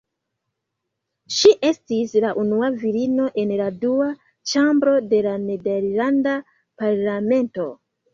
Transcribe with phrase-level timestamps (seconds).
[1.39, 4.07] Ŝi estis la unua virino en la Dua
[4.53, 6.35] Ĉambro de la nederlanda
[6.85, 7.69] parlamento.